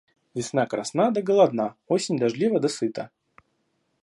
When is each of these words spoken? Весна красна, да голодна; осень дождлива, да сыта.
Весна 0.37 0.65
красна, 0.71 1.11
да 1.11 1.21
голодна; 1.21 1.67
осень 1.87 2.19
дождлива, 2.25 2.59
да 2.65 2.69
сыта. 2.79 3.09